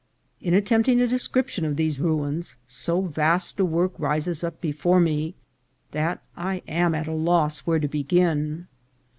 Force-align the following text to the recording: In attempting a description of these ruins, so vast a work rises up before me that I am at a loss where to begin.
In 0.41 0.55
attempting 0.55 0.99
a 0.99 1.07
description 1.07 1.63
of 1.63 1.75
these 1.75 1.99
ruins, 1.99 2.57
so 2.65 3.01
vast 3.01 3.59
a 3.59 3.65
work 3.65 3.93
rises 3.99 4.43
up 4.43 4.59
before 4.59 4.99
me 4.99 5.35
that 5.91 6.23
I 6.35 6.63
am 6.67 6.95
at 6.95 7.07
a 7.07 7.11
loss 7.13 7.59
where 7.67 7.77
to 7.77 7.87
begin. 7.87 8.67